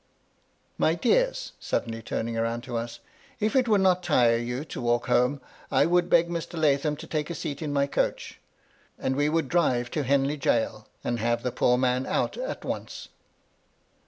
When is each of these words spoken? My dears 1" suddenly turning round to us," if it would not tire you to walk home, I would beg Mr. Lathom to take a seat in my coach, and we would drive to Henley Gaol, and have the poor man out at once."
My 0.79 0.95
dears 0.95 1.51
1" 1.57 1.57
suddenly 1.59 2.01
turning 2.01 2.33
round 2.33 2.63
to 2.63 2.75
us," 2.75 3.01
if 3.39 3.55
it 3.55 3.67
would 3.67 3.81
not 3.81 4.01
tire 4.01 4.35
you 4.39 4.65
to 4.65 4.81
walk 4.81 5.05
home, 5.05 5.39
I 5.69 5.85
would 5.85 6.09
beg 6.09 6.27
Mr. 6.27 6.57
Lathom 6.59 6.95
to 6.95 7.05
take 7.05 7.29
a 7.29 7.35
seat 7.35 7.61
in 7.61 7.71
my 7.71 7.85
coach, 7.85 8.39
and 8.97 9.15
we 9.15 9.29
would 9.29 9.47
drive 9.47 9.91
to 9.91 10.01
Henley 10.01 10.37
Gaol, 10.37 10.87
and 11.03 11.19
have 11.19 11.43
the 11.43 11.51
poor 11.51 11.77
man 11.77 12.07
out 12.07 12.35
at 12.35 12.65
once." 12.65 13.09